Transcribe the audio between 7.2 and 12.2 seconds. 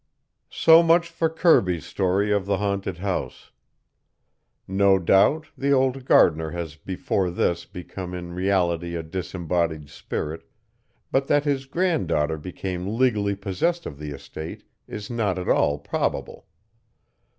this become in reality a disembodied spirit, but that his grand